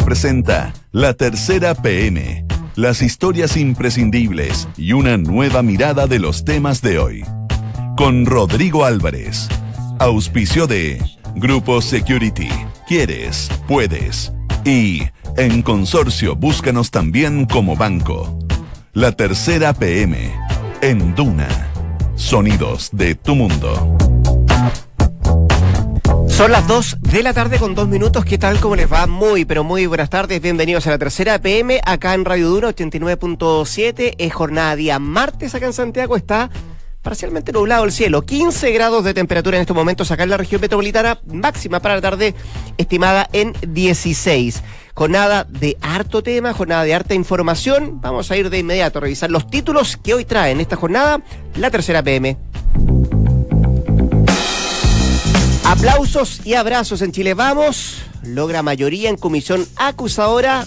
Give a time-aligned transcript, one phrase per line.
[0.00, 2.46] Presenta La Tercera PM,
[2.76, 7.24] las historias imprescindibles y una nueva mirada de los temas de hoy.
[7.96, 9.48] Con Rodrigo Álvarez,
[9.98, 10.98] auspicio de
[11.34, 12.48] Grupo Security,
[12.88, 14.32] quieres, puedes.
[14.64, 15.02] Y
[15.36, 18.38] en consorcio búscanos también como banco.
[18.94, 20.16] La Tercera PM,
[20.80, 21.48] en Duna,
[22.16, 23.96] sonidos de tu mundo.
[26.42, 28.24] Son las 2 de la tarde con dos minutos.
[28.24, 28.58] ¿Qué tal?
[28.58, 29.06] ¿Cómo les va?
[29.06, 30.42] Muy, pero muy buenas tardes.
[30.42, 34.16] Bienvenidos a la tercera PM acá en Radio Duro 89.7.
[34.18, 36.16] Es jornada día martes acá en Santiago.
[36.16, 36.50] Está
[37.00, 38.22] parcialmente nublado el cielo.
[38.22, 41.20] 15 grados de temperatura en estos momentos acá en la región metropolitana.
[41.32, 42.34] Máxima para la tarde
[42.76, 44.64] estimada en 16.
[44.94, 48.00] Jornada de harto tema, jornada de harta información.
[48.00, 51.22] Vamos a ir de inmediato a revisar los títulos que hoy traen esta jornada
[51.54, 52.36] la tercera PM.
[55.82, 58.02] Aplausos y abrazos en Chile Vamos.
[58.22, 60.64] Logra mayoría en comisión acusadora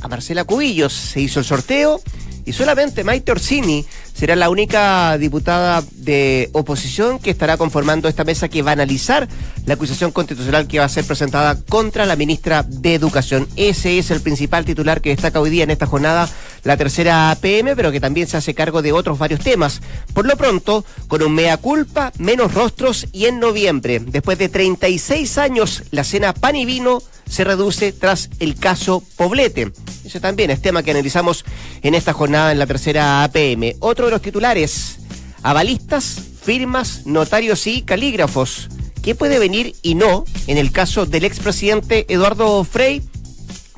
[0.00, 0.94] a Marcela Cubillos.
[0.94, 2.00] Se hizo el sorteo
[2.46, 3.84] y solamente Maite Orsini
[4.14, 9.28] será la única diputada de oposición que estará conformando esta mesa que va a analizar
[9.66, 13.46] la acusación constitucional que va a ser presentada contra la ministra de Educación.
[13.56, 16.26] Ese es el principal titular que destaca hoy día en esta jornada,
[16.64, 19.80] la tercera PM, pero que también se hace cargo de otros varios temas.
[20.12, 25.38] Por lo pronto, con un mea culpa, menos rostros y en noviembre, después de 36
[25.38, 29.72] años, la cena pan y vino se reduce tras el caso Poblete.
[30.04, 31.44] Ese también es tema que analizamos
[31.82, 33.76] en esta jornada en la tercera APM.
[33.80, 34.98] Otro de los titulares,
[35.42, 38.68] avalistas, firmas, notarios y calígrafos.
[39.02, 43.02] ¿Qué puede venir y no en el caso del expresidente Eduardo Frei?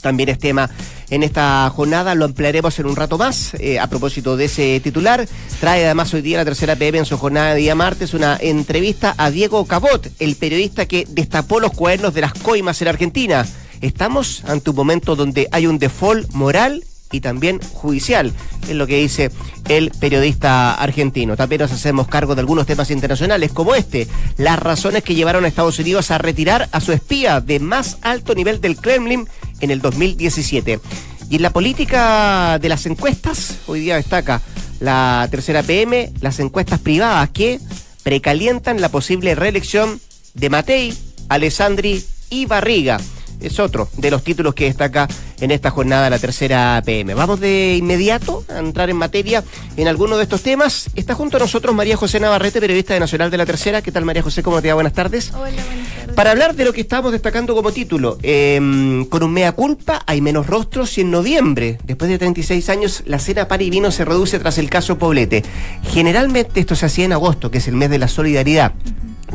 [0.00, 0.71] También es tema
[1.11, 3.55] en esta jornada, lo ampliaremos en un rato más.
[3.55, 5.27] Eh, a propósito de ese titular,
[5.61, 9.15] trae además hoy día la tercera PM en su jornada de día martes una entrevista
[9.17, 13.47] a Diego Cabot, el periodista que destapó los cuadernos de las coimas en Argentina.
[13.81, 18.33] Estamos ante un momento donde hay un default moral y también judicial,
[18.69, 19.31] es lo que dice
[19.69, 21.37] el periodista argentino.
[21.37, 25.49] También nos hacemos cargo de algunos temas internacionales como este, las razones que llevaron a
[25.49, 29.28] Estados Unidos a retirar a su espía de más alto nivel del Kremlin
[29.61, 30.81] en el 2017.
[31.28, 34.43] Y en la política de las encuestas, hoy día destaca
[34.81, 37.61] la tercera PM, las encuestas privadas que
[38.03, 40.00] precalientan la posible reelección
[40.34, 40.94] de Matei,
[41.28, 43.00] Alessandri y Barriga
[43.41, 45.09] es otro de los títulos que destaca
[45.41, 47.15] en esta jornada la tercera PM.
[47.15, 49.45] Vamos de inmediato a entrar en materia
[49.77, 50.91] en alguno de estos temas.
[50.95, 53.83] Está junto a nosotros María José Navarrete, periodista de Nacional de la Tercera.
[53.83, 54.43] ¿Qué tal María José?
[54.43, 54.75] ¿Cómo te va?
[54.75, 55.33] Buenas tardes.
[55.35, 56.15] Hola, buenas tardes.
[56.15, 60.21] Para hablar de lo que estamos destacando como título, eh, con un mea culpa hay
[60.21, 64.05] menos rostros y en noviembre, después de 36 años, la cena par y vino se
[64.05, 65.45] reduce tras el caso Poblete.
[65.91, 68.73] Generalmente esto se hacía en agosto, que es el mes de la solidaridad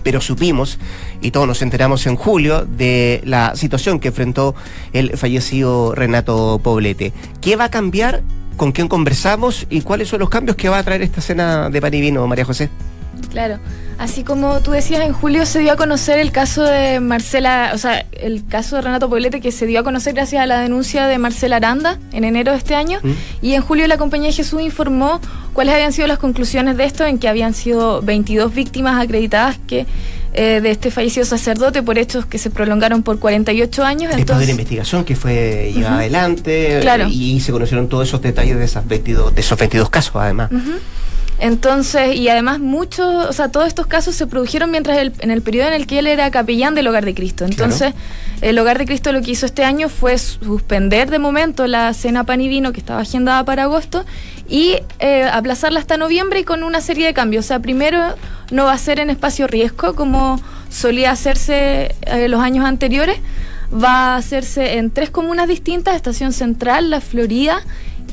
[0.04, 0.80] pero supimos,
[1.22, 4.56] y todos nos enteramos en julio, de la situación que enfrentó
[4.94, 7.14] el fallecido Renato Poblete.
[7.42, 8.22] ¿Qué va a cambiar?
[8.58, 9.66] ¿Con quién conversamos?
[9.70, 12.28] ¿Y cuáles son los cambios que va a traer esta cena de pan y vino,
[12.28, 12.70] María José?
[13.30, 13.60] Claro.
[13.98, 17.78] Así como tú decías, en julio se dio a conocer el caso de Marcela, o
[17.78, 21.06] sea, el caso de Renato Poblete que se dio a conocer gracias a la denuncia
[21.06, 23.00] de Marcela Aranda en enero de este año.
[23.04, 23.12] ¿Mm?
[23.44, 25.22] Y en julio la compañía Jesús informó
[25.54, 29.86] cuáles habían sido las conclusiones de esto, en que habían sido 22 víctimas acreditadas que
[30.34, 34.02] eh, de este fallecido sacerdote por hechos que se prolongaron por 48 años.
[34.04, 37.08] Después entonces, de la investigación que fue llevada adelante Claro.
[37.08, 40.50] y se conocieron todos esos detalles de, esas 22, de esos 22 casos, además.
[41.44, 45.42] Entonces, y además muchos, o sea, todos estos casos se produjeron mientras el- en el
[45.42, 47.46] periodo en el que él era capellán del Hogar de Cristo.
[47.46, 47.94] Entonces,
[48.42, 52.26] el Hogar de Cristo lo que hizo este año fue suspender de momento la cena
[52.26, 54.06] pan y vino que estaba agendada para agosto
[54.48, 57.46] y eh, aplazarla hasta noviembre y con una serie de cambios.
[57.46, 58.00] O sea, primero
[58.52, 63.18] no va a ser en espacio riesgo como solía hacerse eh, los años anteriores.
[63.74, 67.62] Va a hacerse en tres comunas distintas, Estación Central, La Florida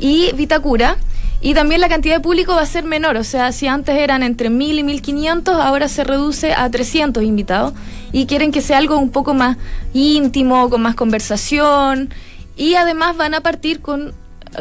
[0.01, 0.97] y Vitacura.
[1.41, 4.25] Y también la cantidad de público va a ser menor, o sea, si antes eran
[4.25, 7.75] entre 1000 y 1500, ahora se reduce a 300 invitados.
[8.11, 9.57] Y quieren que sea algo un poco más
[9.93, 12.11] íntimo, con más conversación.
[12.57, 14.15] Y además van a partir con,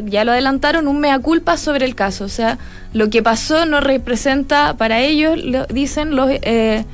[0.06, 2.26] ya lo adelantaron, un mea culpa sobre el caso.
[2.26, 2.60] O sea,
[2.94, 6.30] lo que pasó no representa para ellos, lo, dicen los...
[6.30, 6.86] eh,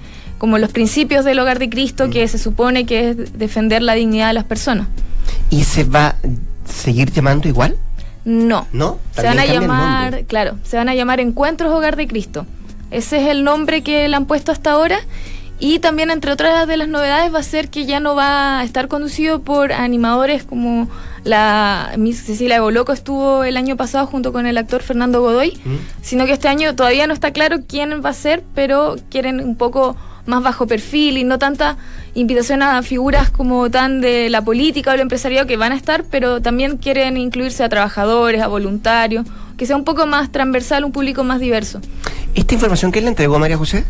[0.44, 4.28] como los principios del hogar de Cristo, que se supone que es defender la dignidad
[4.28, 4.88] de las personas.
[5.50, 6.16] ¿Y se va a
[6.70, 7.78] seguir llamando igual?
[8.26, 8.68] No.
[8.72, 9.00] ¿No?
[9.16, 12.46] Se van a llamar, claro, se van a llamar Encuentros Hogar de Cristo.
[12.92, 15.00] Ese es el nombre que le han puesto hasta ahora.
[15.60, 18.64] Y también, entre otras de las novedades, va a ser que ya no va a
[18.64, 20.90] estar conducido por animadores como
[21.24, 25.76] la Miss Cecilia Boloco estuvo el año pasado junto con el actor Fernando Godoy, ¿Mm?
[26.02, 29.56] sino que este año todavía no está claro quién va a ser, pero quieren un
[29.56, 31.78] poco más bajo perfil y no tanta
[32.14, 36.04] invitación a figuras como tan de la política o el empresariado que van a estar,
[36.04, 39.26] pero también quieren incluirse a trabajadores, a voluntarios,
[39.58, 41.82] que sea un poco más transversal, un público más diverso.
[42.36, 43.86] ¿Esta información quién le entregó María José?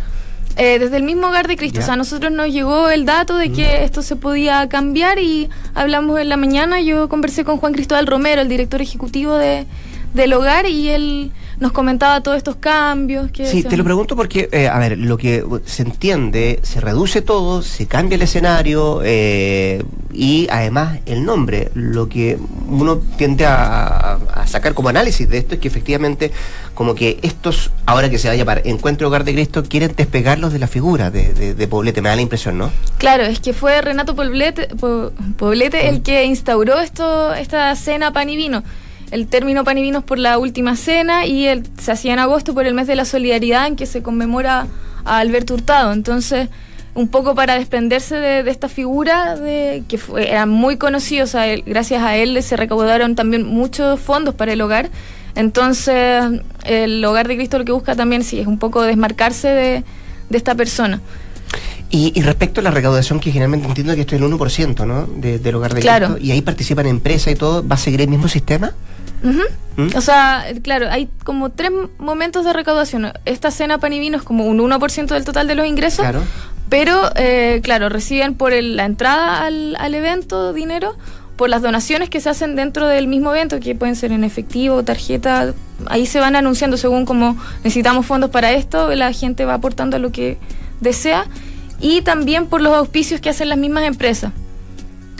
[0.55, 1.79] Eh, desde el mismo hogar de Cristo.
[1.79, 3.83] O sea, a nosotros nos llegó el dato de que mm.
[3.83, 6.79] esto se podía cambiar y hablamos en la mañana.
[6.81, 9.65] Yo conversé con Juan Cristóbal Romero, el director ejecutivo de,
[10.13, 13.31] del hogar, y él nos comentaba todos estos cambios.
[13.31, 17.21] Que sí, te lo pregunto porque, eh, a ver, lo que se entiende, se reduce
[17.21, 21.71] todo, se cambia el escenario eh, y además el nombre.
[21.73, 26.31] Lo que uno tiende a, sacar como análisis de esto es que efectivamente,
[26.73, 30.53] como que estos, ahora que se va a llamar Encuentro Hogar de Cristo, quieren despegarlos
[30.53, 32.01] de la figura de, de, Poblete.
[32.01, 32.71] Me da la impresión, ¿no?
[32.97, 34.67] Claro, es que fue Renato Poblete,
[35.37, 38.63] Poblete el que instauró esto, esta cena pan y vino
[39.13, 42.55] el término pan y vinos por la última cena y el, se hacía en agosto
[42.55, 44.65] por el mes de la solidaridad en que se conmemora
[45.05, 45.93] a Alberto Hurtado.
[45.93, 46.49] Entonces,
[46.95, 51.45] un poco para desprenderse de, esta figura de que fue, era muy conocido, o sea,
[51.63, 54.89] gracias a él se recaudaron también muchos fondos para el hogar.
[55.35, 56.23] Entonces,
[56.63, 59.83] el hogar de Cristo lo que busca también sí es un poco desmarcarse de,
[60.31, 60.99] esta persona.
[61.91, 65.05] Y, respecto a la recaudación, que generalmente entiendo que esto es el 1%, ¿no?
[65.05, 68.27] del hogar de Cristo, y ahí participan empresas y todo, ¿va a seguir el mismo
[68.27, 68.73] sistema?
[69.23, 69.95] ¿Mm?
[69.95, 73.13] O sea, claro, hay como tres momentos de recaudación.
[73.25, 76.05] Esta cena pan y vino es como un 1% del total de los ingresos.
[76.69, 80.95] Pero, eh, claro, reciben por la entrada al, al, evento dinero,
[81.35, 84.83] por las donaciones que se hacen dentro del mismo evento, que pueden ser en efectivo,
[84.83, 85.53] tarjeta.
[85.87, 90.11] Ahí se van anunciando según como necesitamos fondos para esto, la gente va aportando lo
[90.11, 90.37] que
[90.81, 91.25] desea.
[91.79, 94.31] Y también por los auspicios que hacen las mismas empresas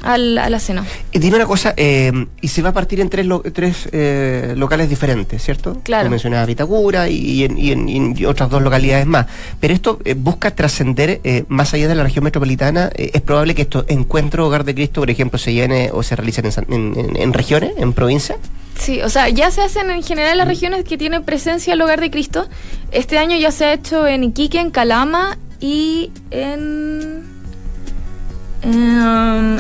[0.04, 0.86] a la cena.
[1.12, 2.12] Y dime una cosa, eh,
[2.42, 5.80] y se va a partir en tres, tres eh, locales diferentes, ¿cierto?
[5.84, 6.10] Claro.
[6.10, 9.28] mencionaba Vitacura y, en, otras dos localidades más.
[9.60, 12.92] Pero esto eh, busca trascender más allá de la región metropolitana.
[12.96, 16.50] es probable que estos encuentros Hogar de Cristo, por ejemplo, se llene o se realicen
[16.70, 18.38] en, regiones, en provincias.
[18.78, 21.82] Sí, o sea, ya se hacen en general en las regiones que tienen presencia el
[21.82, 22.48] Hogar de Cristo.
[22.92, 27.24] Este año ya se ha hecho en Iquique, en Calama y en...
[28.64, 29.60] Em,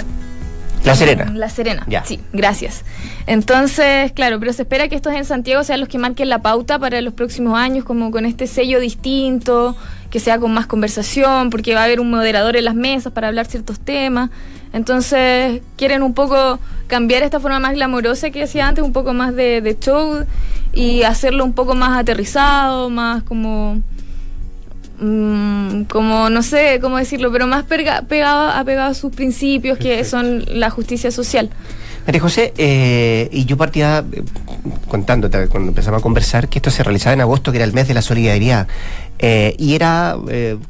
[0.83, 1.31] la Serena.
[1.33, 2.83] La Serena, sí, gracias.
[3.25, 6.77] Entonces, claro, pero se espera que estos en Santiago sean los que marquen la pauta
[6.79, 9.77] para los próximos años, como con este sello distinto,
[10.09, 13.29] que sea con más conversación, porque va a haber un moderador en las mesas para
[13.29, 14.29] hablar ciertos temas.
[14.73, 19.35] Entonces, quieren un poco cambiar esta forma más glamorosa que hacía antes, un poco más
[19.35, 20.25] de, de show
[20.73, 23.81] y hacerlo un poco más aterrizado, más como
[25.05, 30.45] Mm, como no sé cómo decirlo, pero más pegado, apegado a sus principios que son
[30.47, 31.49] la justicia social.
[32.05, 34.23] María José, eh, y yo partía eh,
[34.87, 37.89] contándote cuando empezamos a conversar que esto se realizaba en agosto, que era el mes
[37.89, 38.67] de la solidaridad,
[39.19, 40.15] eh, y era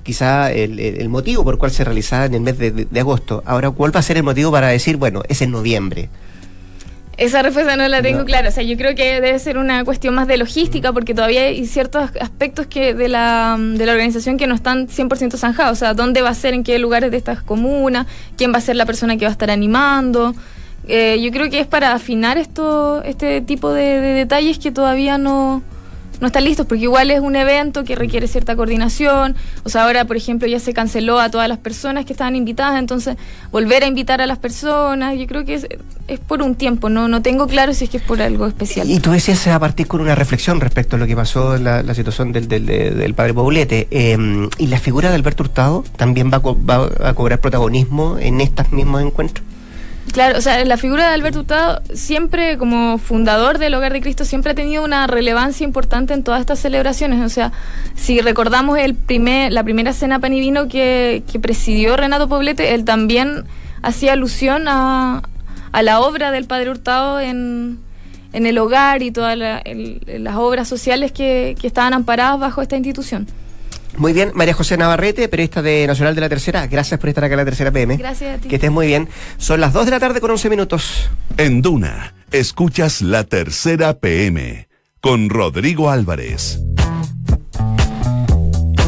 [0.01, 3.44] quizá el, motivo por el cual se realizaba en el mes de, de, agosto.
[3.45, 6.09] Ahora, ¿cuál va a ser el motivo para decir, bueno, es en noviembre?
[7.18, 8.50] Esa respuesta no la tengo clara.
[8.50, 11.65] O sea, yo creo que debe ser una cuestión más de logística, porque todavía hay
[11.68, 15.74] ciertos aspectos que de la, de la organización que no están 100% zanjados.
[15.74, 18.62] O sea, dónde va a ser, en qué lugares de estas comunas, quién va a
[18.62, 20.33] ser la persona que va a estar animando.
[20.88, 25.62] Eh, yo creo que es para afinar esto, este tipo de detalles que todavía no,
[26.19, 29.36] no están listos, porque igual es un evento que requiere cierta coordinación.
[29.63, 32.80] O sea, ahora, por ejemplo, ya se canceló a todas las personas que estaban invitadas,
[32.80, 33.18] entonces
[33.51, 35.67] volver a invitar a las personas, yo creo que es,
[36.08, 38.89] es por un tiempo, no no tengo claro si es que es por algo especial.
[38.89, 41.93] Y tú decías a partir con una reflexión respecto a lo que pasó en la,
[41.93, 43.88] situación del, del, padre Poblete.
[43.91, 48.72] Em, ¿Y la figura de Alberto Hurtado también va va a cobrar protagonismo en estos
[48.72, 49.52] mismos encuentros?
[50.12, 54.25] Claro, o sea, la figura de Alberto Hurtado siempre, como fundador del Hogar de Cristo,
[54.25, 57.24] siempre ha tenido una relevancia importante en todas estas celebraciones.
[57.25, 57.51] O sea,
[57.95, 62.86] si recordamos el primer, la primera cena pan y vino que, presidió Renato Poblete, él
[62.86, 63.45] también
[63.81, 65.24] hacía alusión a,
[65.81, 67.79] la obra del Padre Hurtado en,
[68.33, 73.25] en el hogar y todas las obras sociales que, que estaban amparadas bajo esta institución.
[73.97, 76.65] Muy bien, María José Navarrete, periodista de Nacional de la Tercera.
[76.67, 77.97] Gracias por estar acá en la Tercera PM.
[77.97, 78.47] Gracias a ti.
[78.50, 79.07] Que estés muy bien.
[79.38, 81.09] Son las 2 de la tarde con 11 minutos.
[81.38, 84.67] En Duna, escuchas la Tercera PM
[85.00, 86.59] con Rodrigo Álvarez.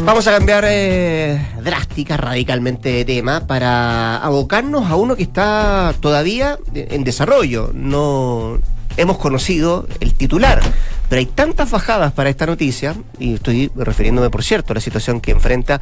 [0.05, 6.59] Vamos a cambiar eh, drástica, radicalmente de tema para abocarnos a uno que está todavía
[6.74, 7.71] en desarrollo.
[7.74, 8.59] No
[8.97, 10.62] hemos conocido el titular
[11.09, 15.21] pero hay tantas bajadas para esta noticia, y estoy refiriéndome, por cierto, a la situación
[15.21, 15.81] que enfrenta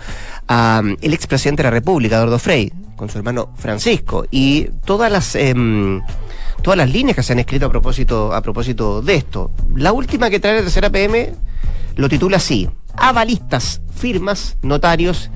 [0.49, 5.35] um, el expresidente de la República, Eduardo Frei, con su hermano Francisco, y todas las...
[5.35, 6.01] Em,
[6.63, 9.51] todas las líneas que se han escrito a propósito, a propósito de esto.
[9.75, 11.33] La última que trae la tercera PM
[11.97, 15.29] lo titula así: Avalistas, firmas, notarios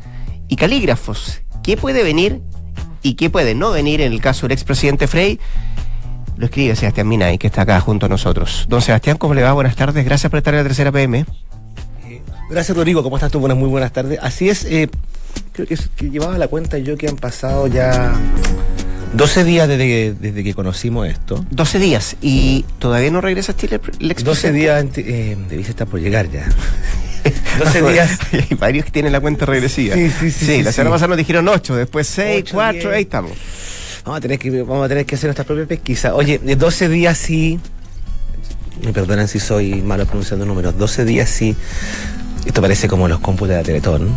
[0.47, 1.41] y calígrafos.
[1.63, 2.41] ¿Qué puede venir
[3.03, 5.39] y qué puede no venir en el caso del expresidente Frey?
[6.37, 8.65] Lo escribe Sebastián Minay, que está acá junto a nosotros.
[8.69, 9.53] Don Sebastián, ¿cómo le va?
[9.53, 10.05] Buenas tardes.
[10.05, 11.25] Gracias por estar en la tercera PM.
[12.07, 13.01] Eh, gracias, Rodrigo.
[13.01, 13.39] ¿Cómo estás tú?
[13.39, 14.19] Buenas, muy buenas tardes.
[14.21, 14.89] Así es, eh,
[15.53, 18.13] creo que, que, llevaba la cuenta yo que han pasado ya
[19.13, 21.43] 12 días desde, desde que conocimos esto.
[21.51, 22.15] 12 días.
[22.21, 24.23] ¿Y todavía no regresa a Chile el expresidente?
[24.23, 26.47] 12 días, eh, debiste estar por llegar ya.
[27.59, 28.19] 12 días.
[28.31, 29.95] Hay varios que tienen la cuenta regresiva.
[29.95, 30.45] Sí, sí, sí.
[30.45, 33.31] Sí, la semana pasada nos dijeron 8, después 6, 4, ahí estamos.
[34.07, 36.15] Vamos a tener que, vamos a tener que hacer nuestra propia pesquisa.
[36.15, 37.59] Oye, de 12 días sí.
[38.81, 40.77] Me perdonan si soy malo pronunciando números.
[40.77, 41.57] 12 días sí.
[42.45, 44.07] Esto parece como los cómputos de la Teletón.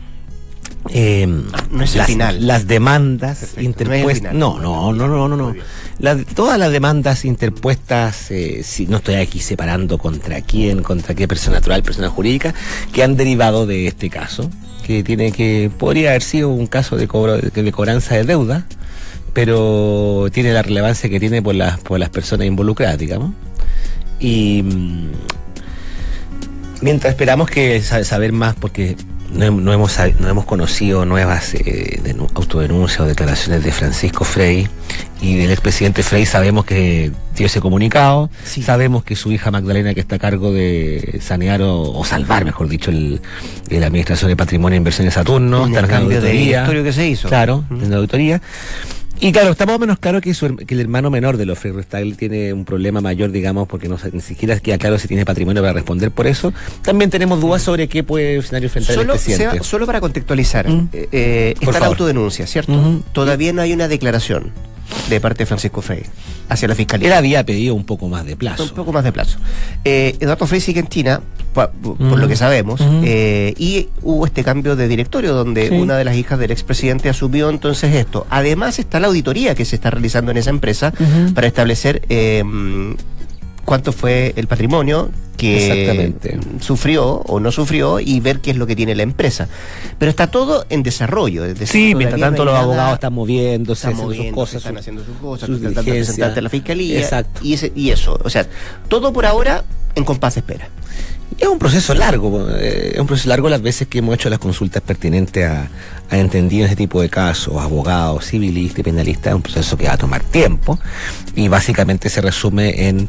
[0.91, 2.47] Eh, no es el las, final.
[2.47, 4.35] Las demandas interpuestas.
[4.35, 5.55] No, no, no, no, no, no.
[5.99, 11.27] La, todas las demandas interpuestas, eh, si no estoy aquí separando contra quién, contra qué
[11.27, 12.55] persona natural, persona jurídica,
[12.93, 14.51] que han derivado de este caso,
[14.87, 18.67] que tiene que podría haber sido un caso de cobro de cobranza de deuda,
[19.33, 23.33] pero tiene la relevancia que tiene por las por las personas involucradas, digamos.
[24.21, 25.11] Y mm,
[26.83, 28.97] mientras esperamos que saber más, porque
[29.33, 32.01] no, no, hemos, no hemos conocido nuevas eh,
[32.35, 34.69] autodenuncias o declaraciones de Francisco Frey
[35.21, 36.27] y del expresidente Frey.
[36.27, 38.63] Sabemos que dio ese comunicado, sí.
[38.63, 42.69] sabemos que su hija Magdalena, que está a cargo de sanear o, o salvar, mejor
[42.69, 43.21] dicho, el,
[43.71, 47.29] la Administración de Patrimonio e Inversiones Saturno, está en cambio de que se hizo.
[47.29, 47.83] Claro, mm.
[47.83, 48.41] en la auditoría.
[49.21, 51.59] Y claro, está más o menos claro que, su, que el hermano menor de los
[51.59, 51.83] Freire
[52.17, 55.73] tiene un problema mayor, digamos, porque no ni siquiera queda claro si tiene patrimonio para
[55.73, 56.53] responder por eso.
[56.83, 59.17] También tenemos dudas sobre qué puede escenario enfrentar solo.
[59.19, 60.89] Sea, solo para contextualizar, mm.
[60.93, 61.81] eh, está favor.
[61.81, 62.73] la autodenuncia, ¿cierto?
[62.73, 63.03] Uh -huh.
[63.13, 64.53] Todavía no hay una declaración
[65.09, 66.03] de parte de Francisco Frey
[66.49, 67.09] hacia la fiscalía.
[67.09, 68.65] Él había pedido un poco más de plazo.
[68.65, 69.39] Un poco más de plazo.
[69.85, 71.21] Eh, Eduardo Frey sigue en China,
[71.53, 72.15] por, por mm.
[72.15, 73.03] lo que sabemos, mm.
[73.05, 75.75] eh, y hubo este cambio de directorio donde sí.
[75.75, 78.27] una de las hijas del expresidente asumió entonces esto.
[78.31, 81.35] Además está la auditoría que se está realizando en esa empresa -huh.
[81.35, 82.45] para establecer eh,
[83.65, 86.15] cuánto fue el patrimonio que
[86.61, 89.49] sufrió o no sufrió y ver qué es lo que tiene la empresa.
[89.99, 91.45] Pero está todo en desarrollo.
[91.45, 94.55] Es decir, sí, mientras tanto no los nada, abogados están moviéndose, están moviendo, sus cosas,
[94.57, 97.41] están sus, haciendo sus cosas, sus tratando de a la fiscalía Exacto.
[97.43, 98.19] Y, ese, y eso.
[98.25, 98.47] O sea,
[98.89, 99.65] todo por ahora
[99.95, 100.69] en compás de espera.
[101.39, 104.39] Es un proceso largo, eh, es un proceso largo las veces que hemos hecho las
[104.39, 105.69] consultas pertinentes a,
[106.09, 109.95] a entendidos de tipo de casos, abogados, civilistas y penalistas, es un proceso que va
[109.95, 110.79] a tomar tiempo
[111.35, 113.09] y básicamente se resume en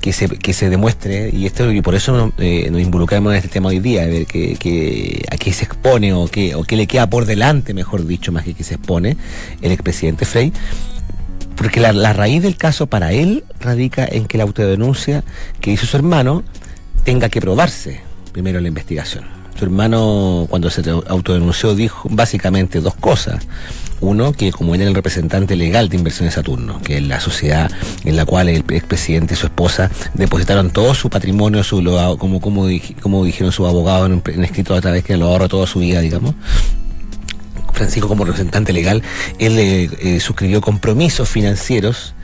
[0.00, 3.48] que se, que se demuestre, y esto y por eso eh, nos involucramos en este
[3.48, 6.76] tema hoy día, de ver que, que, a qué se expone o qué, o qué
[6.76, 9.16] le queda por delante, mejor dicho, más que que se expone
[9.62, 10.52] el expresidente Frey,
[11.56, 15.24] porque la, la, raíz del caso para él radica en que la autodenuncia
[15.60, 16.44] que hizo su hermano
[17.04, 18.00] tenga que probarse
[18.32, 19.37] primero la investigación.
[19.58, 23.44] Su hermano, cuando se autodenunció, dijo básicamente dos cosas.
[24.00, 27.68] Uno, que como era el representante legal de Inversiones Saturno, que es la sociedad
[28.04, 31.82] en la cual el expresidente y su esposa depositaron todo su patrimonio, su,
[32.18, 32.68] como, como,
[33.02, 36.00] como dijeron sus abogados en, en escrito a través que lo ahorró toda su vida,
[36.00, 36.36] digamos.
[37.72, 39.02] Francisco como representante legal,
[39.40, 42.14] él eh, suscribió compromisos financieros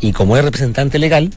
[0.00, 1.30] y como es representante legal,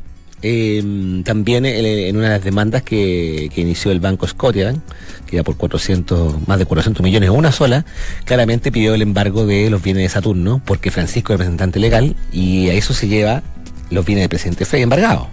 [0.47, 4.79] eh, también en una de las demandas que, que inició el banco Scotiabank,
[5.25, 7.83] que era por 400, más de 400 millones, una sola,
[8.25, 12.69] claramente pidió el embargo de los bienes de Saturno, porque Francisco es representante legal y
[12.69, 13.41] a eso se lleva
[13.89, 15.27] los bienes del presidente Frey embargados.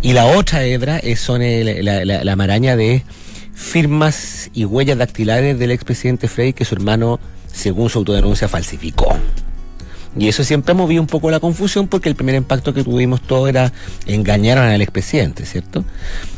[0.00, 3.02] Y la otra hebra es, son el, la, la, la, maraña de
[3.54, 7.20] firmas y huellas dactilares del expresidente Frey que su hermano,
[7.52, 9.14] según su autodenuncia, falsificó.
[10.18, 13.20] Y eso siempre ha movido un poco la confusión porque el primer impacto que tuvimos
[13.20, 13.72] todo era
[14.06, 15.84] engañaron al expresidente, ¿cierto?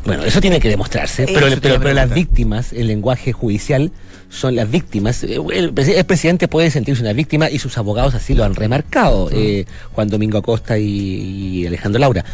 [0.05, 3.93] Bueno, eso tiene que demostrarse, pero, pero, pero las víctimas, el lenguaje judicial,
[4.31, 5.25] son las víctimas.
[5.25, 9.65] El, el, presidente puede sentirse una víctima y sus abogados así lo han remarcado, eh,
[9.93, 12.25] Juan Domingo Acosta y, y Alejandro Laura.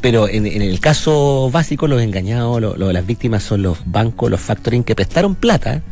[0.00, 4.30] Pero en, en, el caso básico, los engañados, lo, lo, las víctimas son los bancos,
[4.30, 5.82] los factoring que prestaron plata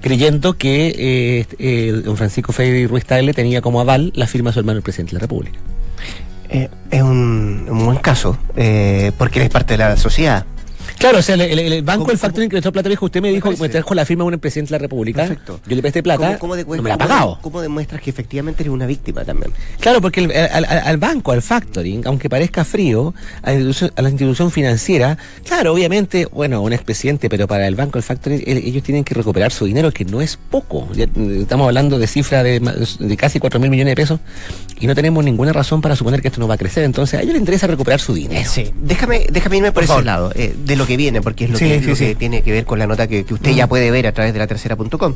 [0.00, 4.54] creyendo que eh, eh, don Francisco Fede Ruiz Tagle tenía como aval la firma de
[4.54, 5.58] su hermano el presidente de la República.
[6.48, 8.36] Eh, es un, un, buen caso,
[9.18, 10.44] porque él es parte de la sociedad.
[11.00, 13.30] Claro, o sea, el, el- el banco, el factoring que prestó plata viejo, usted me
[13.32, 15.22] dijo que me trajo la firma de un presidente de la República.
[15.22, 15.58] Perfecto.
[15.66, 17.38] Yo le presté plata, ¿Cómo, cómo de- no me la ha pagado.
[17.40, 19.50] ¿Cómo demuestras que efectivamente eres una víctima también?
[19.80, 24.50] Claro, porque el- al, banco, al factoring, aunque parezca frío, a la, a la institución
[24.50, 25.16] financiera,
[25.46, 29.14] claro, obviamente, bueno, un expresidente, pero para el banco, el factoring, el- ellos tienen que
[29.14, 30.86] recuperar su dinero, que no es poco.
[30.92, 34.20] Ya, mm, estamos hablando de cifras de, de casi 4 mil millones de pesos
[34.78, 36.84] y no tenemos ninguna razón para suponer que esto no va a crecer.
[36.84, 38.48] Entonces, a ellos les interesa recuperar su dinero.
[38.50, 40.04] Sí, déjame, déjame irme por, Por ese favor.
[40.04, 42.04] lado, eh, de lo que viene, porque es lo, Sí, que, sí, lo sí.
[42.06, 44.32] que tiene que ver con la nota que, que usted ya puede ver a través
[44.32, 45.14] de la tercera.com.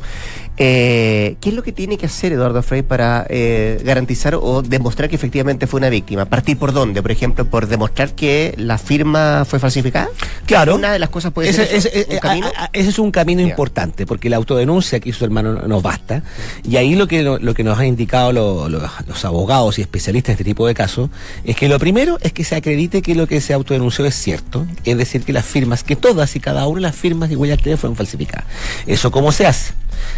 [0.57, 5.09] Eh, ¿Qué es lo que tiene que hacer Eduardo Frey para eh, garantizar o demostrar
[5.09, 6.25] que efectivamente fue una víctima?
[6.25, 7.01] ¿Partir por dónde?
[7.01, 10.07] Por ejemplo, por demostrar que la firma fue falsificada.
[10.45, 10.75] Claro.
[10.75, 12.47] Una de las cosas puede ese, ser eso, ese- un camino.
[12.55, 15.67] a- a- ese es un camino importante, porque la autodenuncia que hizo su hermano no-
[15.67, 16.23] nos basta.
[16.63, 20.29] Y ahí lo que, lo, que nos han indicado lo- lo- los abogados y especialistas
[20.29, 21.09] en este tipo de casos
[21.43, 24.65] es que lo primero es que se acredite que lo que se autodenunció es cierto.
[24.85, 27.57] Es decir, que las firmas, que todas y cada una de las firmas de huellas
[27.57, 28.45] dactilares fueron falsificadas.
[28.85, 29.73] ¿Eso cómo se hace?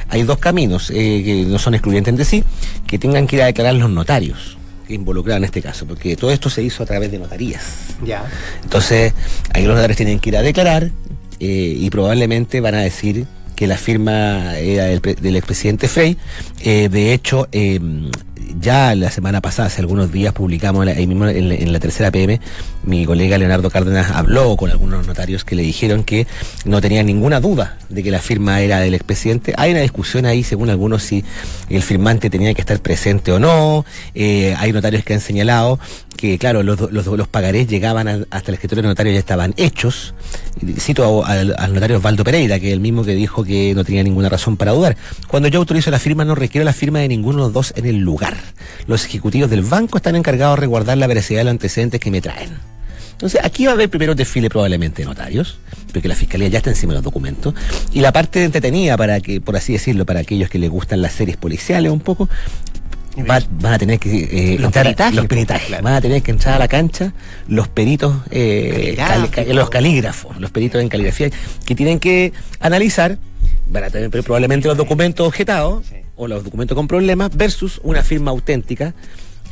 [0.10, 2.44] Hay dos caminos eh, que no son excluyentes entre sí,
[2.86, 4.58] que tengan que ir a declarar los notarios
[4.89, 7.63] involucrados en este caso, porque todo esto se hizo a través de notarías.
[8.06, 8.25] ya.
[8.63, 9.13] Entonces,
[9.54, 10.92] ahí los notarios tienen que ir a declarar
[11.39, 13.25] eh, y probablemente van a decir
[13.56, 16.18] que la firma era del, del expresidente Frey.
[16.62, 17.80] Eh, de hecho, eh,
[18.60, 22.39] ya la semana pasada, hace algunos días, publicamos ahí mismo en, la- tercera PM,
[22.84, 26.25] mi colega Leonardo Cárdenas habló con algunos notarios que le dijeron que
[26.66, 29.54] no tenían ninguna duda de que la firma era del expresidente.
[29.58, 31.24] Hay una discusión ahí, según algunos, si
[31.70, 33.86] el firmante tenía que estar presente o no.
[34.16, 35.80] Eh, hay notarios que han señalado
[36.18, 40.13] que, claro, los, los, pagarés llegaban hasta el escritorio notario ya estaban hechos.
[40.80, 44.27] Cito al notario Osvaldo Pereira, que es el mismo que dijo que no tenía ninguna
[44.27, 44.98] razón para dudar.
[45.27, 47.86] Cuando yo autorizo la firma, no requiero la firma de ninguno de los dos en
[47.86, 48.37] el lugar.
[48.88, 52.22] Los ejecutivos del banco están encargados de resguardar la veracidad de los antecedentes que me
[52.22, 52.51] traen.
[53.12, 55.58] Entonces, aquí va a haber primero un desfile probablemente de notarios,
[55.91, 57.56] porque la fiscalía ya está encima de los documentos.
[57.91, 61.13] Y la parte entretenida, para que, por así decirlo, para aquellos que les gustan las
[61.13, 62.29] series policiales un poco,
[63.27, 64.10] va- van a tener que
[64.53, 65.67] eh, Los entrar a- peritajes, los pues, peritajes.
[65.67, 65.84] claro.
[65.84, 67.13] van a tener que entrar a la cancha
[67.48, 68.96] los peritos eh,
[69.48, 71.32] los calígrafos los peritos en caligrafía
[71.65, 73.17] que tienen que analizar
[73.72, 75.96] van a tener probablemente los documentos objetados Sí.
[76.18, 78.94] O los documentos con problemas versus una firma auténtica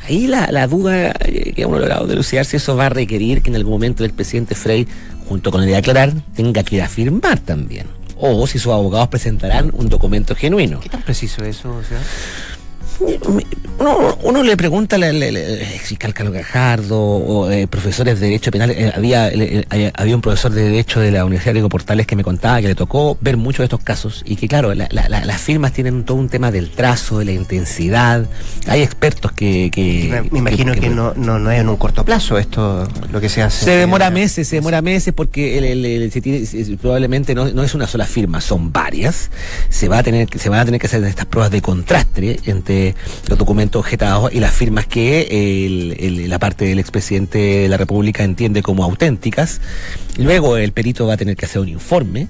[0.06, 3.50] ahí la, la duda eh, que hemos logrado delucidar si eso va a requerir que
[3.50, 4.86] en algún momento el presidente Frey
[5.28, 7.86] junto con el de aclarar tenga que ir a firmar también
[8.18, 11.74] o si sus abogados presentarán un documento genuino ¿Qué tan preciso es eso?
[11.74, 11.98] O sea?
[13.78, 18.26] Uno, uno le pregunta al al- al- al fiscal Carlos Gajardo o eh, profesores de
[18.26, 18.70] Derecho Penal.
[18.70, 22.06] eh, había, eh, eh, había un profesor de Derecho de la Universidad de Diego Portales
[22.06, 24.88] que me contaba que le tocó ver muchos de estos casos y que, claro, la-
[24.90, 28.26] la- la- las firmas tienen todo un tema del trazo, de la intensidad.
[28.66, 29.70] Hay expertos que.
[29.72, 33.28] que- me, imagino que, no, no, no es en un corto plazo esto lo que
[33.28, 33.64] se hace.
[33.66, 37.46] Se demora meses, se demora meses porque el- el- el- se tiene- se- probablemente no,
[37.50, 39.30] no es una sola firma, son varias.
[39.68, 42.85] Se va a tener se van a tener que hacer estas pruebas de contraste entre
[43.28, 48.62] los documentos objetados y las firmas que la parte del expresidente de la República entiende
[48.62, 49.60] como auténticas.
[50.18, 52.28] Luego el perito va a tener que hacer un informe.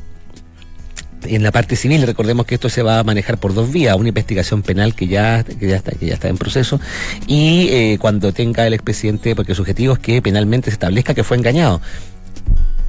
[1.23, 4.11] En la parte civil, recordemos que esto se va a manejar por dos vías, una
[4.11, 6.79] investigación penal que ya, que ya, está, que ya está en proceso,
[7.27, 11.25] y eh, cuando tenga el expresidente, porque su objetivo es que penalmente se establezca que
[11.25, 11.81] fue engañado.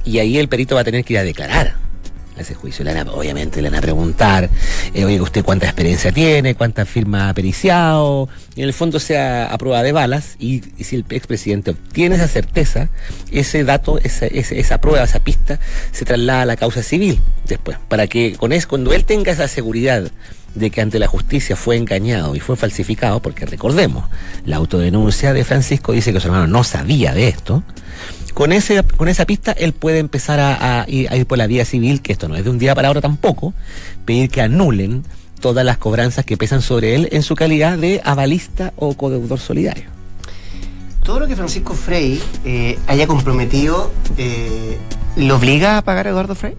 [0.04, 1.87] Y ahí el perito va a tener que ir a declarar
[2.40, 2.84] ese juicio.
[2.84, 4.48] Le van a- obviamente le van a preguntar,
[4.94, 6.54] eh, oye, ¿usted cuánta experiencia tiene?
[6.54, 8.28] ¿Cuántas firmas ha periciado?
[8.54, 12.28] Y en el fondo sea a prueba de balas y, si el expresidente obtiene esa
[12.28, 12.88] certeza,
[13.30, 15.58] ese dato, esa, ese- esa prueba, esa pista,
[15.92, 19.48] se traslada a la causa civil después, para que con eso, cuando él tenga esa
[19.48, 20.10] seguridad
[20.54, 24.06] de que ante la justicia fue engañado y fue falsificado, porque recordemos,
[24.44, 27.62] la autodenuncia de Francisco dice que su hermano no sabía de esto,
[28.34, 32.12] con, ese, con esa pista él puede empezar a, ir por la vía civil, que
[32.12, 33.54] esto no es de un día para otro tampoco,
[34.04, 35.04] pedir que anulen
[35.40, 39.84] todas las cobranzas que pesan sobre él en su calidad de avalista o codeudor solidario.
[41.02, 44.76] Todo lo que Francisco Frey eh, haya comprometido, eh,
[45.16, 46.54] ¿lo obliga a pagar a Eduardo Frey?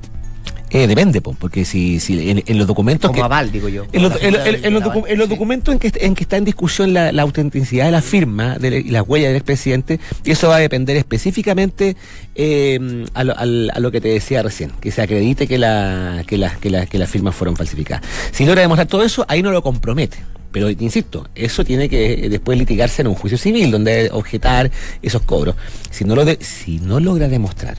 [0.72, 3.26] Eh, depende, po, porque si, si en, en los documentos Como que...
[3.26, 3.86] aval, digo yo.
[3.92, 5.34] En los, La en- figura en- del en los aval, docu- en los sí.
[5.34, 8.70] documentos en que, en que está en discusión la, la autenticidad de la firma de
[8.72, 11.96] la- y la huella del expresidente, y eso va a depender específicamente
[12.36, 13.46] eh, a, lo, a
[13.80, 16.98] lo que te decía recién, que se acredite que, la, que, las que, la- que
[17.00, 18.04] las firmas fueron falsificadas.
[18.32, 20.18] Si logra demostrar todo eso, ahí no lo compromete.
[20.52, 25.22] Pero insisto, eso tiene que eh, después litigarse en un juicio civil, donde objetar esos
[25.22, 25.56] cobros.
[25.92, 27.78] Si no, lo de- si no logra demostrar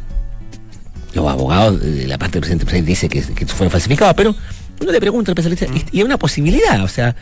[1.15, 4.35] los abogados de la parte del presidente Frey dice que, que fue falsificado, pero
[4.81, 7.15] uno le pregunta al especialista, y, y es una posibilidad, o sea,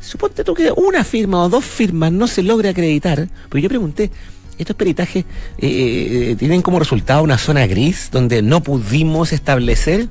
[0.00, 4.10] suponte tú que una firma o dos firmas no se logra acreditar, pero yo pregunté,
[4.58, 5.24] Estos peritajes
[5.58, 10.08] eh, eh, tienen como resultado una zona gris donde no pudimos establecer.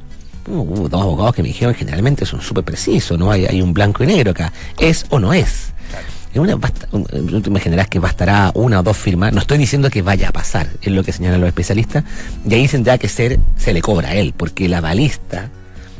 [0.47, 3.31] Hubo dos abogados que me dijeron generalmente son súper precisos, ¿no?
[3.31, 4.51] Hay, hay un blanco y negro acá.
[4.77, 5.72] ¿Es o no es?
[6.33, 9.33] En una, basta- tú imaginarás que bastará una o dos firmas.
[9.33, 12.03] No estoy diciendo que vaya a pasar, es lo que señalan los especialistas.
[12.47, 15.49] Y ahí tendrá que ser, se le cobra a él, porque la balista.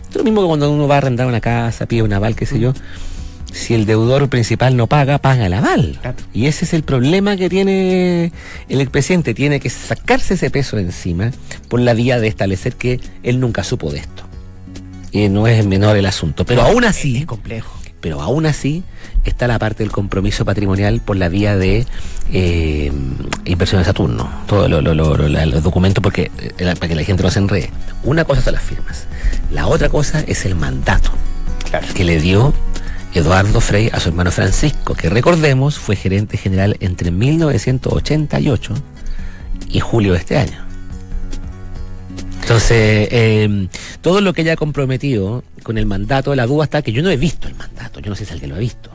[0.09, 2.45] Es lo mismo que cuando uno va a arrendar una casa, pide un aval, qué
[2.47, 2.73] sé yo.
[3.51, 5.99] Si el deudor principal no paga, paga el aval.
[6.33, 8.31] Y ese es el problema que tiene
[8.67, 9.35] el expresidente.
[9.35, 11.29] Tiene que sacarse ese peso de encima
[11.67, 14.23] por la vía de establecer que él nunca supo de esto.
[15.11, 16.43] Y no es menor el asunto.
[16.45, 17.17] Pero aún así.
[17.17, 17.79] Es complejo.
[18.03, 18.83] Pero aún así
[19.23, 21.87] está la parte del compromiso patrimonial por la vía de
[22.33, 22.91] eh,
[23.45, 24.29] inversión de Saturno.
[24.45, 27.69] Todos lo- lo- los documentos, porque eh, para que la gente no se enrede.
[28.03, 29.05] Una cosa son las firmas.
[29.51, 31.11] La otra cosa es el mandato
[31.95, 32.53] que le dio
[33.13, 38.73] Eduardo Frei a su hermano Francisco, que recordemos fue gerente general entre 1988
[39.69, 40.61] y julio de este año.
[42.41, 43.67] Entonces, eh,
[44.01, 47.09] todo lo que ella ha comprometido con el mandato, la duda está que yo no
[47.09, 48.89] he visto el mandato, yo no sé si alguien lo ha visto.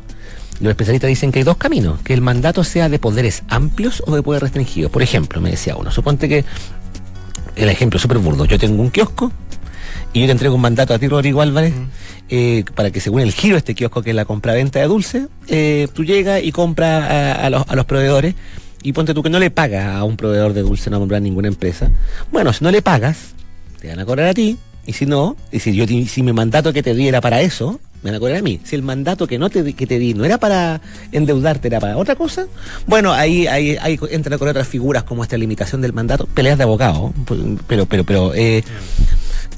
[0.60, 4.14] Los especialistas dicen que hay dos caminos, que el mandato sea de poderes amplios o
[4.14, 4.88] de poder restringido.
[4.88, 6.44] Por ejemplo, me decía uno, suponte que,
[7.56, 9.32] el ejemplo súper burdo, yo tengo un kiosco
[10.12, 11.74] y yo te entrego un mandato a ti, Rodrigo Álvarez,
[12.28, 15.26] eh, para que según el giro de este kiosco, que es la compra-venta de dulce,
[15.48, 18.34] eh, tú llegas y compras a, a los, a los proveedores
[18.82, 21.22] y ponte tú que no le pagas a un proveedor de dulce, no a comprar
[21.22, 21.90] ninguna empresa.
[22.30, 23.34] Bueno, si no le pagas,
[23.80, 26.72] te van a cobrar a ti, y si no, y si yo si mi mandato
[26.72, 28.58] que te di era para eso, me van a cobrar a mí.
[28.64, 30.80] Si el mandato que no te que te di no era para
[31.12, 32.46] endeudarte, era para otra cosa,
[32.86, 36.64] bueno, ahí, ahí, ahí entran con otras figuras como esta limitación del mandato, peleas de
[36.64, 37.12] abogado,
[37.66, 38.64] pero, pero, pero, eh,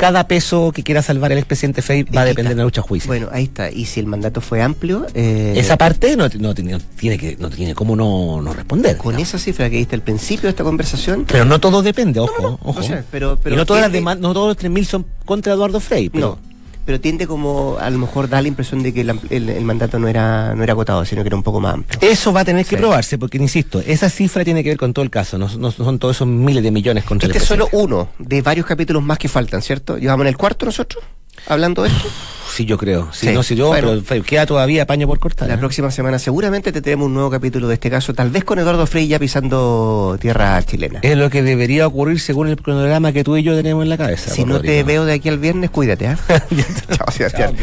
[0.00, 3.06] cada peso que quiera salvar el expresidente Fey va a depender de la lucha juicio.
[3.08, 3.70] Bueno, ahí está.
[3.70, 7.36] Y si el mandato fue amplio, eh, Esa parte no, no tiene, no tiene que,
[7.38, 8.96] no tiene cómo no, no responder.
[8.96, 12.58] con esa cifra que diste al principio de esta conversación, Pero no todo depende, ojo,
[12.62, 12.80] ojo.
[12.80, 15.52] no sé, pero- pero y no todas las demandas, no todos los 3.000 son contra
[15.52, 16.08] Eduardo Frey.
[16.08, 16.49] Pero no.
[16.90, 20.00] Pero tiende como, a lo mejor da la impresión de que el, el- el mandato
[20.00, 22.00] no era, no era acotado, sino que era un poco más amplio.
[22.02, 22.76] Eso va a tener que Sí.
[22.78, 26.00] probarse, porque insisto, esa cifra tiene que ver con todo el caso, no, no son
[26.00, 29.28] todos esos miles de millones contra Este es solo uno de varios capítulos más que
[29.28, 29.98] faltan, ¿cierto?
[29.98, 31.04] ¿Llevamos en el cuarto nosotros?
[31.46, 32.08] Hablando de esto.
[32.54, 33.08] Sí, yo creo.
[33.12, 33.32] Sí, Sí.
[33.32, 33.88] no sé yo, Bueno.
[33.90, 35.48] pero Frey, queda todavía paño por cortar.
[35.48, 35.58] La ¿eh?
[35.58, 38.86] próxima semana seguramente te tenemos un nuevo capítulo de este caso, tal vez con Eduardo
[38.86, 41.00] Frei ya pisando tierra chilena.
[41.02, 43.96] Es lo que debería ocurrir según el cronograma que tú y yo tenemos en la
[43.98, 44.30] cabeza.
[44.30, 46.18] si no te veo de aquí al viernes, cuídate, ¿ah?
[46.96, 47.54] Chao, Sebastián.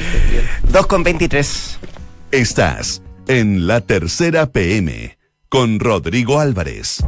[0.72, 1.80] 2 con 23.
[2.32, 5.18] Estás en la tercera PM
[5.50, 7.04] con Rodrigo Álvarez.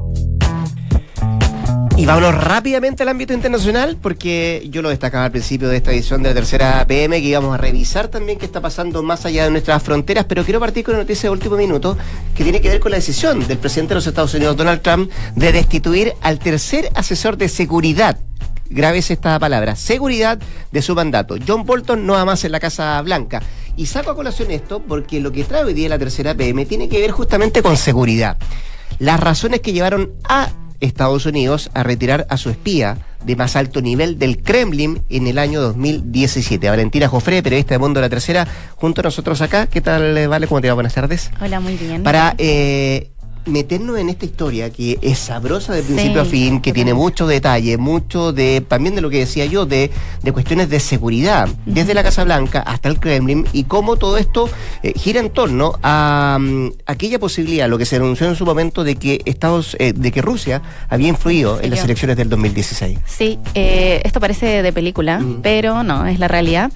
[1.99, 6.23] Y vámonos rápidamente al ámbito internacional, porque yo lo destacaba al principio de esta edición
[6.23, 9.51] de la tercera PM, que íbamos a revisar también qué está pasando más allá de
[9.51, 11.97] nuestras fronteras, pero quiero partir con una noticia de último minuto,
[12.33, 15.11] que tiene que ver con la decisión del presidente de los Estados Unidos, Donald Trump,
[15.35, 18.17] de destituir al tercer asesor de seguridad.
[18.69, 20.39] Graves esta palabra, seguridad
[20.71, 21.35] de su mandato.
[21.45, 23.41] John Bolton no va más en la Casa Blanca.
[23.75, 26.87] Y saco a colación esto porque lo que trae hoy día la tercera PM tiene
[26.87, 28.37] que ver justamente con seguridad.
[28.99, 30.49] Las razones que llevaron a
[30.79, 35.37] Estados Unidos a retirar a su espía de más alto nivel del Kremlin en el
[35.37, 36.69] año 2017.
[36.69, 39.67] Valentina Jofre, periodista de Mundo de la Tercera, junto a nosotros acá.
[39.67, 40.47] ¿Qué tal, eh, Vale?
[40.47, 40.73] ¿Cómo te va?
[40.73, 41.31] Buenas tardes.
[41.41, 42.03] Hola, muy bien.
[42.03, 43.11] Para eh,
[43.45, 46.93] meternos en esta historia que es sabrosa de Sí, principio a fin, que tiene totalmente.
[46.93, 51.47] mucho detalle, mucho de, también de lo que decía yo, de, de cuestiones de seguridad,
[51.65, 54.49] desde la Casa Blanca hasta el Kremlin, y cómo todo esto
[54.83, 58.83] eh, gira en torno a mm, aquella posibilidad, lo que se anunció en su momento,
[58.83, 62.99] de que Estados, eh, de que Rusia había influido en las elecciones del 2016.
[63.05, 66.71] Sí, eh, esto parece de película, pero no, es la realidad.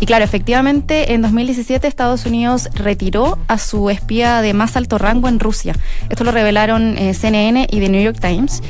[0.00, 5.28] Y claro, efectivamente, en 2017 Estados Unidos retiró a su espía de más alto rango
[5.28, 5.74] en Rusia.
[6.08, 8.62] Esto lo revelaron eh, CNN y The New York Times.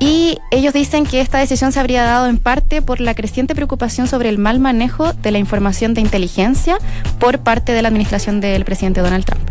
[0.00, 4.06] Y ellos dicen que esta decisión se habría dado en parte por la creciente preocupación
[4.06, 6.78] sobre el mal manejo de la información de inteligencia
[7.18, 9.42] por parte de la administración del presidente Donald Trump.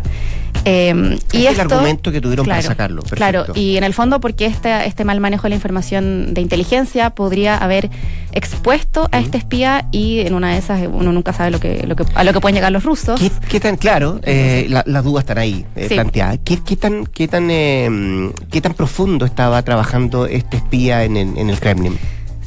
[0.64, 3.02] Eh, y Este es el esto- argumento que tuvieron para claro, sacarlo.
[3.02, 3.60] Claro, Perfecto.
[3.60, 7.56] y en el fondo porque este, este mal manejo de la información de inteligencia podría
[7.56, 7.88] haber
[8.32, 11.96] expuesto a este espía y en una de esas uno nunca sabe lo que, lo
[11.96, 13.18] que, a lo que pueden llegar los rusos.
[13.18, 14.20] ¿Qué, qué tan claro?
[14.24, 15.94] eh, la- las dudas están ahí eh, Sí.
[15.94, 16.38] planteadas.
[16.44, 21.38] ¿Qué, qué tan, qué, tan, eh, ¿Qué tan profundo estaba trabajando este espía en el,
[21.38, 21.96] en el Kremlin?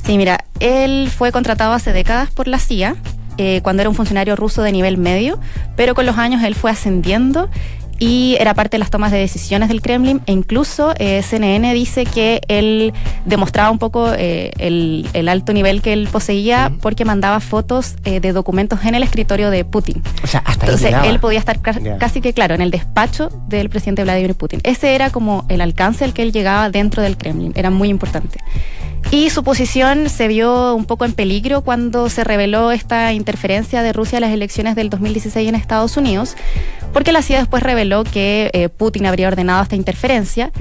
[0.05, 2.95] Sí, mira, él fue contratado hace décadas por la CIA,
[3.37, 5.39] eh, cuando era un funcionario ruso de nivel medio,
[5.75, 7.49] pero con los años él fue ascendiendo
[8.01, 12.05] y era parte de las tomas de decisiones del Kremlin e incluso eh, CNN dice
[12.05, 12.93] que él
[13.25, 18.33] demostraba un poco eh, el, alto nivel que él poseía porque mandaba fotos eh, de
[18.33, 20.01] documentos en el escritorio de Putin.
[20.23, 24.03] O sea, hasta Entonces él podía estar casi que claro en el despacho del presidente
[24.03, 24.61] Vladimir Putin.
[24.63, 28.39] Ese era como el alcance al que él llegaba dentro del Kremlin, era muy importante.
[29.09, 33.91] Y su posición se vio un poco en peligro cuando se reveló esta interferencia de
[33.91, 36.37] Rusia en las elecciones del 2016 en Estados Unidos,
[36.93, 40.51] porque la CIA después reveló que eh, Putin habría ordenado esta interferencia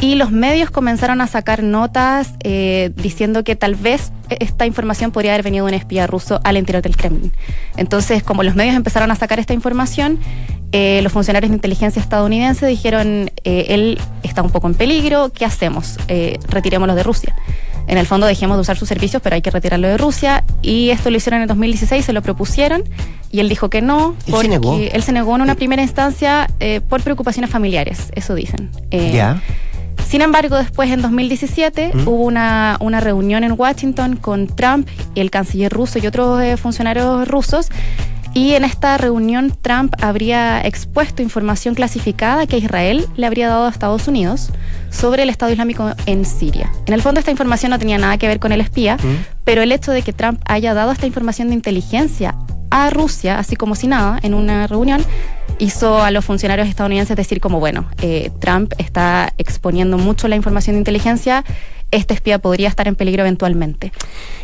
[0.00, 5.32] y los medios comenzaron a sacar notas eh, diciendo que tal vez esta información podría
[5.32, 7.32] haber venido de un espía ruso al interior del Kremlin.
[7.76, 10.18] Entonces, como los medios empezaron a sacar esta información,
[10.72, 15.96] eh, los funcionarios de inteligencia estadounidense dijeron, él está un poco en peligro, ¿qué hacemos?
[16.48, 17.34] retirémoslo de Rusia
[17.86, 20.44] en el fondo dejemos de usar sus servicios, pero hay que retirarlo de Rusia.
[20.62, 22.84] Y esto lo hicieron en el 2016, se lo propusieron
[23.30, 24.14] y él dijo que no.
[24.26, 24.78] ¿Él se negó?
[24.78, 28.70] Él se negó en una primera instancia eh, por preocupaciones familiares, eso dicen.
[28.90, 29.42] Eh, ya.
[30.06, 32.08] Sin embargo, después en 2017 ¿Mm?
[32.08, 36.56] hubo una, una, reunión en Washington con Trump, y el canciller ruso y otros eh,
[36.56, 37.70] funcionarios rusos
[38.34, 43.70] y en esta reunión Trump habría expuesto información clasificada que Israel le habría dado a
[43.70, 44.50] Estados Unidos
[44.90, 46.70] sobre el Estado Islámico en Siria.
[46.86, 48.96] En el fondo esta información no tenía nada que ver con el espía,
[49.44, 52.34] pero el hecho de que Trump haya dado esta información de inteligencia
[52.70, 55.04] a Rusia, así como si nada, en una reunión,
[55.60, 60.74] hizo a los funcionarios estadounidenses decir como, bueno, eh, Trump está exponiendo mucho la información
[60.74, 61.44] de inteligencia,
[61.92, 63.92] este espía podría estar en peligro eventualmente.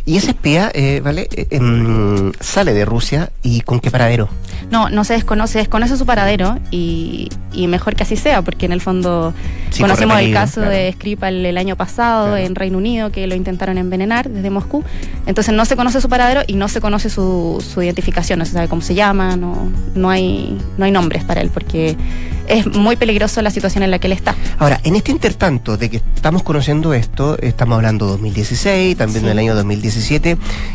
[0.05, 4.29] ¿Y ese espía, eh, vale, eh, em, sale de Rusia y con qué paradero?
[4.71, 7.29] No, no se desconoce, desconoce su paradero y,
[7.69, 9.33] mejor que así sea, porque en el fondo
[9.79, 14.29] conocemos el caso de Skripal el año pasado en Reino Unido, que lo intentaron envenenar
[14.29, 14.83] desde Moscú.
[15.27, 18.53] Entonces no se conoce su paradero y no se conoce su, su identificación, no se
[18.53, 21.97] sabe cómo se llama, no, no, hay, no hay nombres para él, porque
[22.51, 24.35] es muy peligroso la situación en la que él está.
[24.59, 29.55] Ahora, en este intertanto de que estamos conociendo esto, estamos hablando 2016, también del año
[29.55, 29.90] 2017,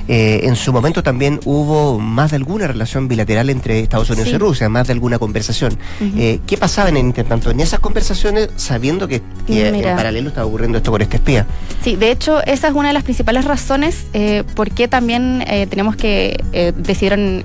[0.07, 4.37] eh, en su momento también hubo más de alguna relación bilateral entre Estados Unidos y
[4.37, 5.77] Rusia, más de alguna conversación.
[6.01, 10.91] Eh, ¿Qué pasaba en intertanto en esas conversaciones, sabiendo que, en paralelo estaba ocurriendo esto
[10.91, 11.45] con este espía?
[11.83, 15.95] Sí, de hecho, esa es una de las principales razones eh, por qué también tenemos
[15.95, 16.43] que
[16.77, 17.43] decidieron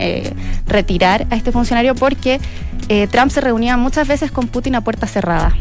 [0.67, 2.41] retirar a este funcionario, porque
[3.11, 5.55] Trump se reunía muchas veces con Putin a puerta cerrada,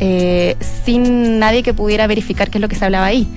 [0.00, 3.28] eh, sin nadie que pudiera verificar qué es lo que se hablaba ahí.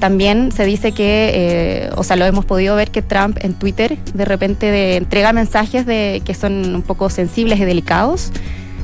[0.00, 3.98] También se dice que, eh, o sea, lo hemos podido ver que Trump en Twitter
[4.14, 8.32] de repente entrega mensajes de, que son un poco sensibles y delicados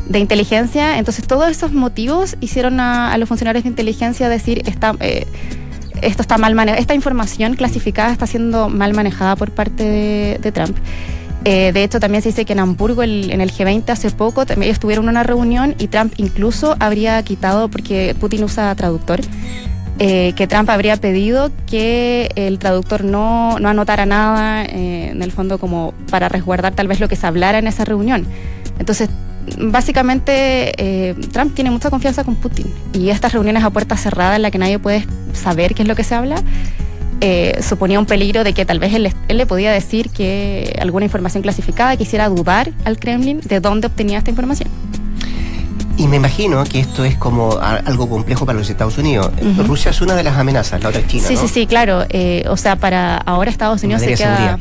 [0.09, 0.99] de inteligencia.
[0.99, 5.27] Entonces, todos esos motivos hicieron a, los funcionarios de inteligencia decir, está, eh,
[6.03, 10.77] esto está mal manejado, esta información clasificada está siendo mal manejada por parte de Trump.
[11.49, 15.05] Eh, de hecho, también se dice que en Hamburgo, en el G20, hace poco, estuvieron
[15.05, 19.21] en una reunión y Trump incluso habría quitado, porque Putin usa traductor,
[19.99, 25.33] eh, que Trump habría pedido que el traductor no, no anotara nada, eh, en el
[25.33, 28.27] fondo como para resguardar tal vez lo que se hablara en esa reunión.
[28.79, 29.09] Entonces,
[29.59, 34.51] básicamente Trump tiene mucha confianza con Putin y estas reuniones a puerta cerrada en la
[34.51, 36.43] que nadie puede saber qué es lo que se habla,
[37.23, 41.43] eh, suponía un peligro de que tal vez él, le podía decir que alguna información
[41.43, 44.69] clasificada quisiera dudar al Kremlin de dónde obtenía esta información.
[45.97, 49.31] Y me imagino que esto es como algo complejo para los Estados Unidos.
[49.67, 51.27] Rusia es una de las amenazas, la otra es China.
[51.27, 52.05] Sí, sí, sí, claro.
[52.11, 54.59] Eh, o sea, para ahora Estados Unidos se queda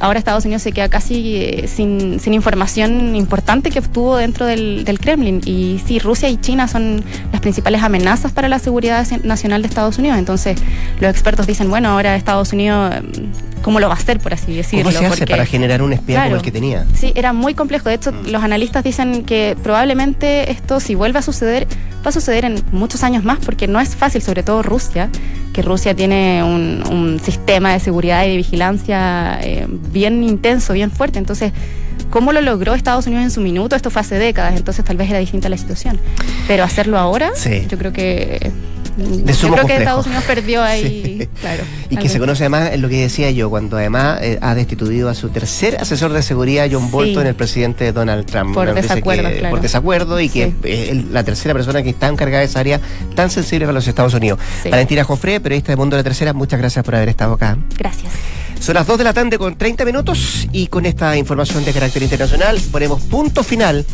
[0.00, 5.40] ahora Estados Unidos se queda casi eh, sin, información importante que obtuvo dentro del, Kremlin.
[5.44, 9.98] Y sí, Rusia y China son las principales amenazas para la seguridad nacional de Estados
[9.98, 10.18] Unidos.
[10.18, 10.58] Entonces,
[11.00, 14.54] los expertos dicen, bueno, ahora Estados Unidos, mm, ¿cómo lo va a hacer, por así
[14.54, 14.90] decirlo?
[14.90, 16.84] ¿Cómo se hace para generar un espía como el que tenía?
[16.94, 17.88] Sí, era muy complejo.
[17.88, 18.28] De hecho, mm.
[18.28, 21.66] los analistas dicen que probablemente esto, si vuelve a suceder,
[22.04, 25.08] va a suceder en muchos años más, porque no es fácil, sobre todo Rusia,
[25.56, 30.90] que Rusia tiene un, un sistema de seguridad y de vigilancia eh, bien intenso, bien
[30.90, 31.18] fuerte.
[31.18, 31.50] Entonces,
[32.10, 33.74] ¿cómo lo logró Estados Unidos en su minuto?
[33.74, 35.98] Esto fue hace décadas, entonces tal vez era distinta la situación.
[36.46, 37.32] Pero hacerlo ahora,
[37.70, 38.52] yo creo que
[38.96, 41.64] yo creo que Estados Unidos perdió ahí, claro.
[41.90, 45.08] Y que se conoce además, es lo que decía yo, cuando además eh, ha destituido
[45.08, 48.54] a su tercer asesor de seguridad, John Bolton, el presidente Donald Trump.
[48.54, 49.50] Por desacuerdo, claro.
[49.50, 52.80] Por desacuerdo y que es la tercera persona que está encargada de esa área
[53.14, 54.38] tan sensible para los Estados Unidos.
[54.70, 57.58] Valentina Jofre, periodista de Mundo de la Tercera, muchas gracias por haber estado acá.
[57.78, 58.12] Gracias.
[58.60, 62.02] Son las 2 de la tarde con 30 minutos y con esta información de carácter
[62.02, 63.84] internacional ponemos punto final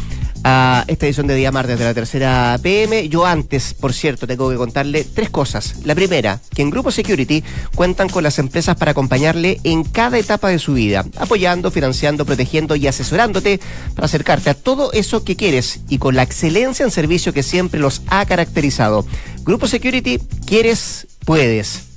[0.45, 3.09] a esta edición de día martes de la tercera PM.
[3.09, 5.77] Yo antes, por cierto, tengo que contarle tres cosas.
[5.85, 10.49] La primera, que en Grupo Security cuentan con las empresas para acompañarle en cada etapa
[10.49, 13.61] de su vida, apoyando, financiando, protegiendo y asesorándote
[13.95, 17.81] para acercarte a todo eso que quieres y con la excelencia en servicio que siempre
[17.81, 19.07] los ha caracterizado.
[19.45, 21.92] Grupo Security, quieres, puedes.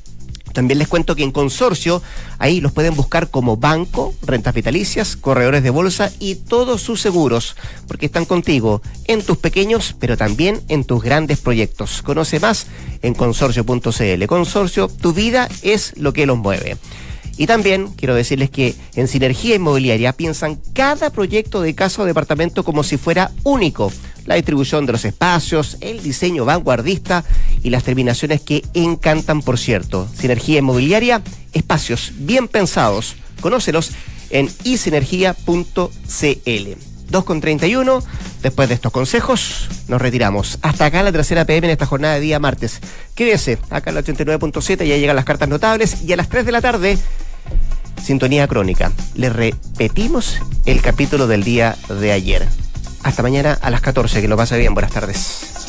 [0.56, 2.02] También les cuento que en consorcio,
[2.40, 7.58] ahí los pueden buscar como banco, rentas vitalicias, corredores de bolsa y todos sus seguros,
[7.90, 12.02] porque están contigo en tus pequeños, pero también en tus grandes proyectos.
[12.02, 12.68] Conoce más
[13.02, 14.26] en consorcio.cl.
[14.28, 16.78] Consorcio, tu vida es lo que los mueve.
[17.38, 22.64] Y también quiero decirles que en Sinergia Inmobiliaria piensan cada proyecto de casa o departamento
[22.64, 23.92] como si fuera único.
[24.26, 27.24] La distribución de los espacios, el diseño vanguardista
[27.62, 30.08] y las terminaciones que encantan, por cierto.
[30.18, 31.22] Sinergia Inmobiliaria,
[31.54, 33.16] espacios bien pensados.
[33.42, 33.92] Conócelos
[34.30, 35.36] en isinergia.cl.
[37.12, 38.04] 2.31.
[38.42, 40.60] Después de estos consejos, nos retiramos.
[40.62, 42.80] Hasta acá la tercera PM en esta jornada de día martes.
[43.16, 46.52] Quédese, acá en la 89.7 ya llegan las cartas notables y a las 3 de
[46.52, 46.98] la tarde,
[48.02, 48.92] sintonía crónica.
[49.16, 52.48] Le repetimos el capítulo del día de ayer.
[53.04, 54.74] Hasta mañana a las 14, que lo pase bien.
[54.74, 55.66] Buenas tardes.